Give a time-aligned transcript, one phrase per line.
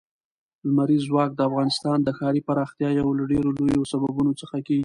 [0.67, 4.79] لمریز ځواک د افغانستان د ښاري پراختیا یو له ډېرو لویو سببونو څخه کېږي.